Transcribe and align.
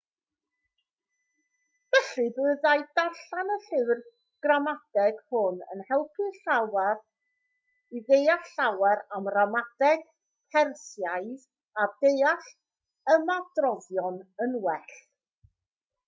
felly 1.95 2.23
byddai 2.37 2.71
darllen 2.99 3.51
y 3.55 3.57
llyfr 3.65 3.99
gramadeg 4.45 5.19
hwn 5.35 5.59
yn 5.75 5.83
eich 5.83 5.91
helpu 5.91 6.25
i 7.99 8.03
ddeall 8.09 8.41
llawer 8.53 9.03
am 9.19 9.29
ramadeg 9.37 10.09
persiaidd 10.57 11.47
a 11.85 11.89
deall 12.05 12.51
ymadroddion 13.19 14.19
yn 14.47 14.61
well 14.67 14.97